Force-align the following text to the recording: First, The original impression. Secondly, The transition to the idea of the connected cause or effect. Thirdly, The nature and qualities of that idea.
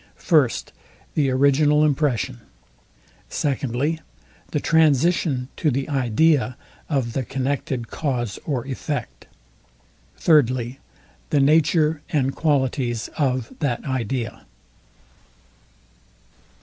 First, 0.17 0.73
The 1.13 1.29
original 1.29 1.85
impression. 1.85 2.39
Secondly, 3.29 3.99
The 4.49 4.59
transition 4.59 5.49
to 5.57 5.69
the 5.69 5.87
idea 5.89 6.57
of 6.89 7.13
the 7.13 7.21
connected 7.23 7.89
cause 7.89 8.39
or 8.43 8.65
effect. 8.65 9.27
Thirdly, 10.17 10.79
The 11.29 11.39
nature 11.39 12.01
and 12.09 12.35
qualities 12.35 13.09
of 13.15 13.53
that 13.59 13.83
idea. 13.85 14.47